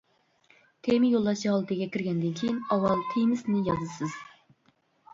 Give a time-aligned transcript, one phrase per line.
[0.87, 4.21] تېما يوللاش ھالىتىگە كىرگەندىن كىيىن ئاۋۋال تېمىسىنى يازىسىز.